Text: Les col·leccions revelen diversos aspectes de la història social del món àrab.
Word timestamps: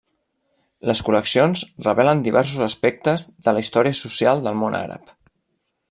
Les 0.89 1.01
col·leccions 1.09 1.61
revelen 1.87 2.23
diversos 2.29 2.65
aspectes 2.69 3.27
de 3.49 3.55
la 3.57 3.63
història 3.67 3.99
social 4.03 4.43
del 4.49 4.59
món 4.65 4.81
àrab. 4.83 5.15